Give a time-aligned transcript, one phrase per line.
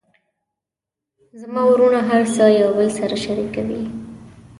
[1.41, 3.81] زما وروڼه هر څه یو بل سره شریکوي